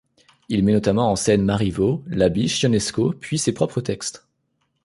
Il 0.49 0.63
met 0.63 0.71
notamment 0.73 1.11
en 1.11 1.15
scène 1.15 1.43
Marivaux, 1.45 2.03
Labiche, 2.07 2.63
Ionesco, 2.63 3.13
puis 3.19 3.37
ses 3.37 3.53
propres 3.53 3.81
textes. 3.81 4.27